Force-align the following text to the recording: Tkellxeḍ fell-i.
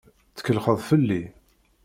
Tkellxeḍ 0.37 0.77
fell-i. 0.89 1.21